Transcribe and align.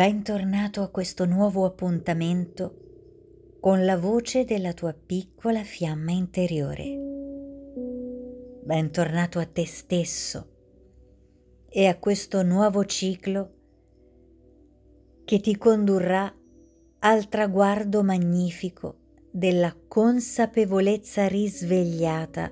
Bentornato 0.00 0.80
a 0.80 0.88
questo 0.88 1.26
nuovo 1.26 1.66
appuntamento 1.66 3.58
con 3.60 3.84
la 3.84 3.98
voce 3.98 4.46
della 4.46 4.72
tua 4.72 4.94
piccola 4.94 5.62
fiamma 5.62 6.10
interiore. 6.10 6.96
Bentornato 8.64 9.38
a 9.38 9.44
te 9.44 9.66
stesso 9.66 10.48
e 11.68 11.86
a 11.86 11.98
questo 11.98 12.42
nuovo 12.42 12.86
ciclo 12.86 13.52
che 15.26 15.38
ti 15.38 15.58
condurrà 15.58 16.34
al 17.00 17.28
traguardo 17.28 18.02
magnifico 18.02 19.00
della 19.30 19.76
consapevolezza 19.86 21.28
risvegliata 21.28 22.50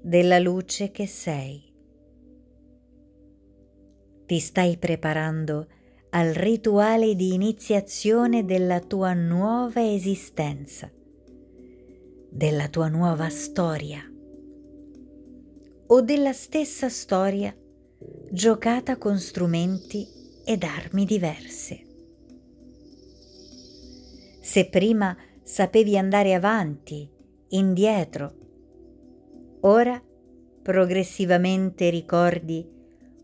della 0.00 0.38
luce 0.38 0.90
che 0.90 1.06
sei. 1.06 1.70
Ti 4.24 4.38
stai 4.38 4.78
preparando 4.78 5.76
al 6.10 6.32
rituale 6.32 7.14
di 7.14 7.34
iniziazione 7.34 8.44
della 8.44 8.80
tua 8.80 9.12
nuova 9.12 9.86
esistenza, 9.86 10.90
della 12.30 12.68
tua 12.68 12.88
nuova 12.88 13.28
storia 13.28 14.02
o 15.90 16.00
della 16.00 16.32
stessa 16.32 16.88
storia 16.88 17.54
giocata 18.30 18.96
con 18.96 19.18
strumenti 19.18 20.06
ed 20.44 20.62
armi 20.62 21.04
diverse. 21.04 21.84
Se 24.40 24.68
prima 24.68 25.14
sapevi 25.42 25.98
andare 25.98 26.32
avanti, 26.32 27.06
indietro, 27.48 28.34
ora 29.60 30.02
progressivamente 30.62 31.90
ricordi 31.90 32.76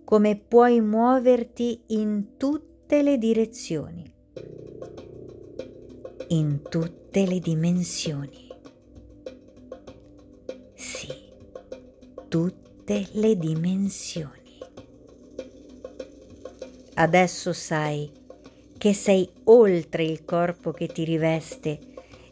come 0.04 0.36
puoi 0.36 0.82
muoverti 0.82 1.82
in 1.88 2.36
tutti 2.36 2.73
tutte 2.94 3.10
le 3.10 3.18
direzioni, 3.18 4.14
in 6.28 6.60
tutte 6.62 7.26
le 7.26 7.40
dimensioni. 7.40 8.46
Sì, 10.74 11.08
tutte 12.28 13.08
le 13.14 13.36
dimensioni. 13.36 14.58
Adesso 16.94 17.52
sai 17.52 18.12
che 18.78 18.92
sei 18.92 19.28
oltre 19.44 20.04
il 20.04 20.24
corpo 20.24 20.70
che 20.70 20.86
ti 20.86 21.02
riveste 21.02 21.80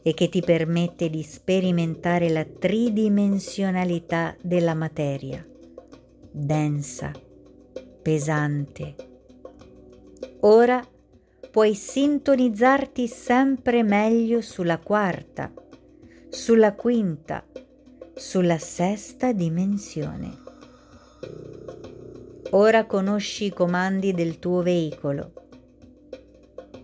e 0.00 0.14
che 0.14 0.28
ti 0.28 0.42
permette 0.42 1.10
di 1.10 1.24
sperimentare 1.24 2.28
la 2.28 2.44
tridimensionalità 2.44 4.36
della 4.40 4.74
materia, 4.74 5.44
densa, 6.30 7.10
pesante, 8.00 9.10
Ora 10.44 10.84
puoi 11.52 11.72
sintonizzarti 11.72 13.06
sempre 13.06 13.84
meglio 13.84 14.40
sulla 14.40 14.78
quarta, 14.78 15.52
sulla 16.28 16.74
quinta, 16.74 17.44
sulla 18.12 18.58
sesta 18.58 19.30
dimensione. 19.30 20.36
Ora 22.50 22.86
conosci 22.86 23.44
i 23.44 23.52
comandi 23.52 24.12
del 24.12 24.40
tuo 24.40 24.62
veicolo. 24.62 25.32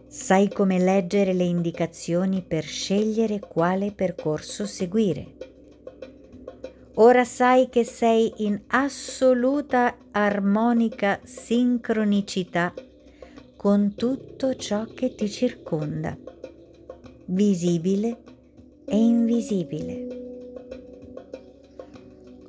Sai 0.07 0.49
come 0.49 0.79
leggere 0.79 1.33
le 1.33 1.43
indicazioni 1.43 2.45
per 2.47 2.63
scegliere 2.63 3.41
quale 3.41 3.91
percorso 3.91 4.67
seguire. 4.67 5.35
Ora 6.95 7.25
sai 7.25 7.69
che 7.69 7.83
sei 7.83 8.33
in 8.37 8.61
assoluta 8.69 9.97
armonica 10.13 11.19
sincronicità 11.25 12.73
con 13.59 13.97
tutto 13.97 14.55
ciò 14.55 14.85
che 14.85 15.17
ti 15.17 15.29
circonda, 15.29 16.17
visibile 17.25 18.23
e 18.85 18.97
invisibile. 18.97 20.07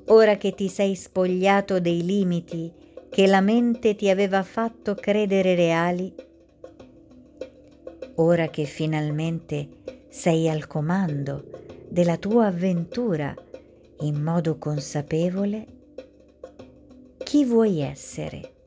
Ora 0.05 0.37
che 0.37 0.53
ti 0.53 0.67
sei 0.67 0.93
spogliato 0.93 1.79
dei 1.79 2.05
limiti 2.05 2.71
che 3.09 3.25
la 3.25 3.41
mente 3.41 3.95
ti 3.95 4.07
aveva 4.07 4.43
fatto 4.43 4.93
credere 4.93 5.55
reali, 5.55 6.13
ora 8.17 8.49
che 8.49 8.65
finalmente 8.65 9.67
sei 10.09 10.47
al 10.47 10.67
comando 10.67 11.43
della 11.89 12.17
tua 12.17 12.45
avventura 12.45 13.33
in 14.01 14.21
modo 14.21 14.59
consapevole, 14.59 15.65
chi 17.17 17.45
vuoi 17.45 17.79
essere? 17.79 18.57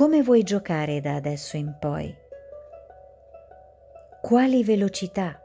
Come 0.00 0.22
vuoi 0.22 0.42
giocare 0.44 1.02
da 1.02 1.14
adesso 1.16 1.58
in 1.58 1.76
poi? 1.78 2.10
Quali 4.22 4.64
velocità, 4.64 5.38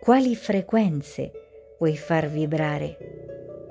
quali 0.00 0.34
frequenze 0.34 1.30
vuoi 1.78 1.96
far 1.96 2.26
vibrare? 2.26 2.96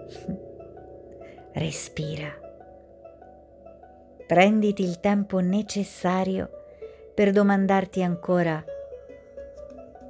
Respira. 1.51 2.29
Prenditi 4.25 4.81
il 4.81 5.01
tempo 5.01 5.39
necessario 5.39 6.49
per 7.13 7.31
domandarti 7.31 8.01
ancora 8.01 8.63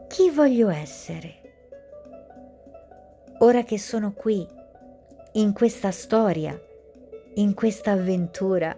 chi 0.08 0.30
voglio 0.30 0.70
essere? 0.70 1.42
Ora 3.40 3.64
che 3.64 3.80
sono 3.80 4.14
qui, 4.14 4.48
in 5.32 5.54
questa 5.54 5.90
storia, 5.90 6.56
in 7.36 7.56
questa 7.56 7.94
avventura, 7.94 8.76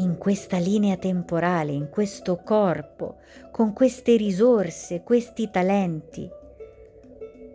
in 0.00 0.16
questa 0.16 0.58
linea 0.58 0.96
temporale, 0.96 1.72
in 1.72 1.88
questo 1.90 2.36
corpo, 2.42 3.18
con 3.50 3.72
queste 3.72 4.16
risorse, 4.16 5.02
questi 5.02 5.50
talenti, 5.50 6.28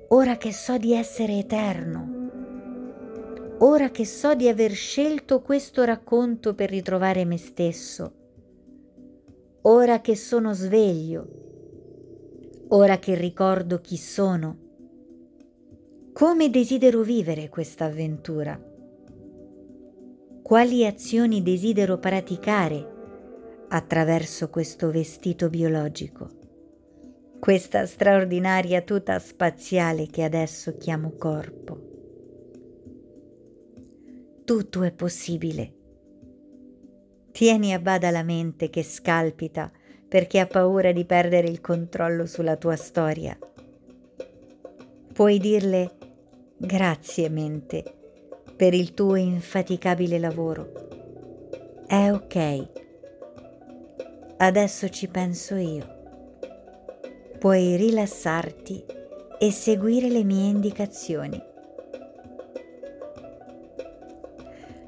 ora 0.09 0.37
che 0.37 0.53
so 0.53 0.77
di 0.77 0.93
essere 0.93 1.39
eterno, 1.39 2.29
ora 3.59 3.89
che 3.89 4.05
so 4.05 4.35
di 4.35 4.47
aver 4.47 4.71
scelto 4.71 5.41
questo 5.41 5.83
racconto 5.83 6.53
per 6.53 6.69
ritrovare 6.69 7.25
me 7.25 7.37
stesso, 7.37 8.13
ora 9.61 9.99
che 10.01 10.15
sono 10.15 10.53
sveglio, 10.53 11.27
ora 12.69 12.99
che 12.99 13.15
ricordo 13.15 13.81
chi 13.81 13.97
sono, 13.97 14.57
come 16.13 16.49
desidero 16.51 17.01
vivere 17.01 17.49
questa 17.49 17.85
avventura 17.85 18.73
quali 20.45 20.85
azioni 20.85 21.41
desidero 21.41 21.97
praticare 21.97 23.65
attraverso 23.69 24.47
questo 24.51 24.91
vestito 24.91 25.49
biologico, 25.49 26.29
questa 27.39 27.87
straordinaria 27.87 28.83
tuta 28.83 29.17
spaziale 29.17 30.05
che 30.05 30.21
adesso 30.21 30.77
chiamo 30.77 31.13
corpo. 31.17 31.79
Tutto 34.43 34.83
è 34.83 34.91
possibile. 34.91 35.73
Tieni 37.31 37.73
a 37.73 37.79
bada 37.79 38.11
la 38.11 38.21
mente 38.21 38.69
che 38.69 38.83
scalpita 38.83 39.71
perché 40.07 40.39
ha 40.39 40.45
paura 40.45 40.91
di 40.91 41.05
perdere 41.05 41.47
il 41.47 41.59
controllo 41.59 42.27
sulla 42.27 42.55
tua 42.55 42.75
storia. 42.75 43.35
Puoi 45.11 45.39
dirle 45.39 45.97
grazie 46.55 47.29
mente 47.29 47.94
per 48.55 48.73
il 48.73 48.93
tuo 48.93 49.15
infaticabile 49.15 50.17
lavoro. 50.17 51.83
È 51.85 52.09
ok. 52.11 52.67
Adesso 54.37 54.89
ci 54.89 55.07
penso 55.07 55.55
io. 55.55 55.93
Puoi 57.37 57.75
rilassarti 57.75 58.83
e 59.37 59.51
seguire 59.51 60.07
le 60.09 60.23
mie 60.23 60.49
indicazioni. 60.49 61.41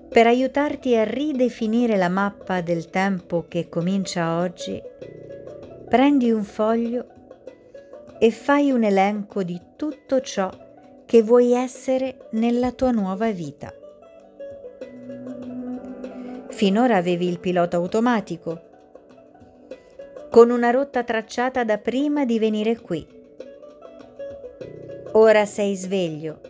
Per 0.10 0.26
aiutarti 0.26 0.96
a 0.96 1.04
ridefinire 1.04 1.98
la 1.98 2.10
mappa 2.10 2.62
del 2.62 2.90
tempo 2.90 3.46
che 3.48 3.68
comincia 3.68 4.40
oggi, 4.40 4.82
prendi 5.90 6.32
un 6.32 6.44
foglio 6.44 7.06
e 8.18 8.32
fai 8.32 8.72
un 8.72 8.84
elenco 8.84 9.44
di 9.44 9.62
tutto 9.76 10.22
ciò 10.22 10.50
che 11.08 11.22
vuoi 11.22 11.54
essere 11.54 12.28
nella 12.32 12.74
tua 12.74 12.92
nuova 12.92 13.32
vita. 13.32 13.74
Finora 16.50 16.98
avevi 16.98 17.30
il 17.30 17.40
pilota 17.40 17.78
automatico, 17.78 18.62
con 20.30 20.50
una 20.50 20.70
rotta 20.70 21.06
tracciata 21.06 21.64
da 21.64 21.78
prima 21.78 22.26
di 22.26 22.38
venire 22.40 22.78
qui. 22.82 23.08
Ora 25.14 25.46
sei 25.46 25.78
sveglio, 25.78 26.42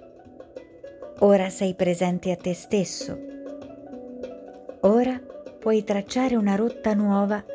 ora 1.20 1.50
sei 1.50 1.76
presente 1.76 2.32
a 2.32 2.36
te 2.36 2.56
stesso. 2.56 3.16
Ora 4.82 5.22
puoi 5.60 5.84
tracciare 5.84 6.36
una 6.36 6.56
rotta 6.56 6.96
nuova 6.96 7.46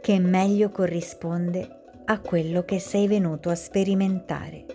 che 0.00 0.20
meglio 0.20 0.70
corrisponde 0.70 1.68
a 2.04 2.20
quello 2.20 2.64
che 2.64 2.78
sei 2.78 3.08
venuto 3.08 3.50
a 3.50 3.56
sperimentare. 3.56 4.65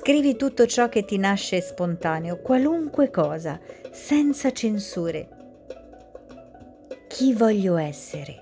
Scrivi 0.00 0.36
tutto 0.36 0.64
ciò 0.64 0.88
che 0.88 1.04
ti 1.04 1.18
nasce 1.18 1.60
spontaneo, 1.60 2.38
qualunque 2.38 3.10
cosa, 3.10 3.58
senza 3.90 4.52
censure. 4.52 5.28
Chi 7.08 7.34
voglio 7.34 7.76
essere? 7.76 8.40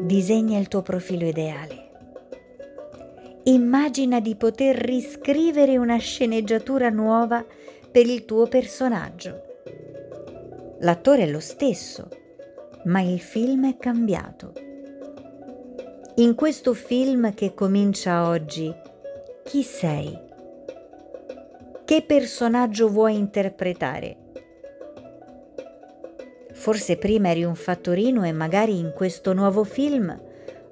Disegna 0.00 0.58
il 0.58 0.68
tuo 0.68 0.82
profilo 0.82 1.26
ideale. 1.26 1.90
Immagina 3.44 4.20
di 4.20 4.36
poter 4.36 4.76
riscrivere 4.76 5.78
una 5.78 5.96
sceneggiatura 5.96 6.90
nuova 6.90 7.42
per 7.90 8.06
il 8.06 8.26
tuo 8.26 8.46
personaggio. 8.46 9.42
L'attore 10.80 11.22
è 11.22 11.30
lo 11.30 11.40
stesso, 11.40 12.10
ma 12.84 13.00
il 13.00 13.18
film 13.18 13.66
è 13.66 13.78
cambiato. 13.78 14.73
In 16.16 16.34
questo 16.34 16.74
film 16.74 17.34
che 17.34 17.54
comincia 17.54 18.28
oggi, 18.28 18.72
chi 19.44 19.62
sei? 19.62 20.18
Che 21.84 22.02
personaggio 22.02 22.88
vuoi 22.88 23.16
interpretare? 23.16 24.16
Forse 26.52 26.96
prima 26.96 27.30
eri 27.30 27.44
un 27.44 27.54
fattorino 27.54 28.24
e 28.24 28.32
magari 28.32 28.78
in 28.78 28.92
questo 28.94 29.32
nuovo 29.32 29.64
film 29.64 30.18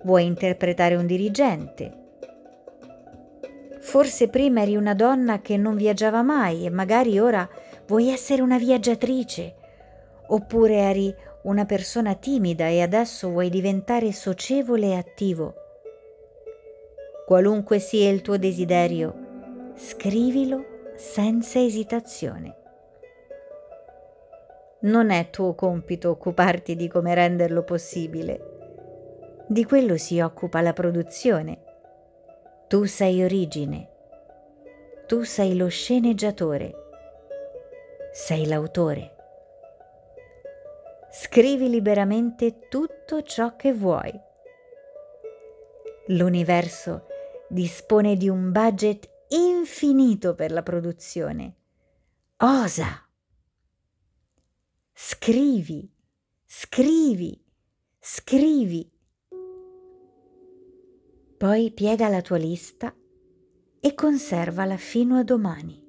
vuoi 0.02 0.26
interpretare 0.26 0.94
un 0.94 1.06
dirigente 1.06 2.00
Forse 3.92 4.28
prima 4.28 4.62
eri 4.62 4.74
una 4.74 4.94
donna 4.94 5.42
che 5.42 5.58
non 5.58 5.76
viaggiava 5.76 6.22
mai 6.22 6.64
e 6.64 6.70
magari 6.70 7.18
ora 7.18 7.46
vuoi 7.86 8.08
essere 8.08 8.40
una 8.40 8.56
viaggiatrice. 8.56 9.54
Oppure 10.28 10.76
eri 10.76 11.14
una 11.42 11.64
persona 11.64 12.14
timida 12.14 12.68
e 12.68 12.82
adesso 12.82 13.28
vuoi 13.28 13.50
diventare 13.50 14.12
socievole 14.12 14.88
e 14.88 14.94
attivo. 14.94 15.54
Qualunque 17.26 17.78
sia 17.78 18.10
il 18.10 18.20
tuo 18.20 18.36
desiderio, 18.36 19.72
scrivilo 19.74 20.64
senza 20.96 21.60
esitazione. 21.60 22.56
Non 24.80 25.10
è 25.10 25.30
tuo 25.30 25.54
compito 25.54 26.10
occuparti 26.10 26.76
di 26.76 26.88
come 26.88 27.14
renderlo 27.14 27.62
possibile. 27.62 29.44
Di 29.46 29.64
quello 29.64 29.96
si 29.96 30.20
occupa 30.20 30.60
la 30.60 30.72
produzione 30.72 31.70
tu 32.72 32.86
sei 32.86 33.22
origine, 33.22 33.86
tu 35.06 35.24
sei 35.24 35.56
lo 35.56 35.68
sceneggiatore, 35.68 36.72
sei 38.12 38.46
l'autore. 38.46 39.11
Scrivi 41.12 41.68
liberamente 41.68 42.68
tutto 42.68 43.22
ciò 43.22 43.54
che 43.56 43.72
vuoi. 43.72 44.12
L'universo 46.08 47.06
dispone 47.48 48.16
di 48.16 48.28
un 48.28 48.50
budget 48.50 49.08
infinito 49.28 50.34
per 50.34 50.50
la 50.52 50.62
produzione. 50.62 51.56
Osa! 52.38 53.06
Scrivi, 54.92 55.92
scrivi, 56.44 57.44
scrivi 57.98 58.92
poi 61.42 61.72
piega 61.72 62.08
la 62.08 62.22
tua 62.22 62.36
lista 62.36 62.94
e 63.80 63.94
conservala 63.94 64.76
fino 64.76 65.16
a 65.16 65.24
domani. 65.24 65.81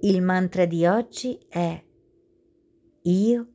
Il 0.00 0.20
mantra 0.20 0.66
di 0.66 0.84
oggi 0.84 1.38
è 1.48 1.82
Io 3.02 3.46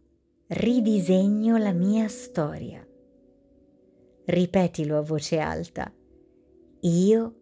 ridisegno 0.47 1.57
la 1.57 1.71
mia 1.71 2.07
storia. 2.07 2.85
Ripetilo 4.25 4.97
a 4.97 5.01
voce 5.01 5.37
alta. 5.37 5.93
Io 6.79 7.35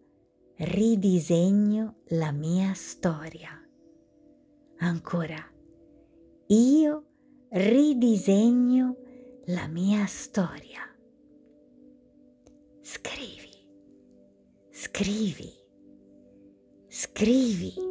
ridisegno 0.56 2.00
la 2.08 2.30
mia 2.30 2.74
storia. 2.74 3.50
Ancora. 4.80 5.50
Io 6.48 7.04
ridisegno 7.48 8.96
la 9.46 9.66
mia 9.66 10.04
storia. 10.04 10.82
Scrivi, 12.82 13.66
scrivi, 14.70 15.52
scrivi. 16.86 17.90